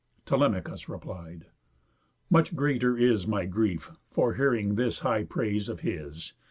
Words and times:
Telemachus 0.25 0.89
replied: 0.89 1.45
"Much 2.31 2.55
greater 2.55 2.97
is 2.97 3.27
My 3.27 3.45
grief, 3.45 3.91
for 4.09 4.33
hearing 4.33 4.73
this 4.73 5.01
high 5.01 5.23
praise 5.23 5.69
of 5.69 5.81
his. 5.81 6.33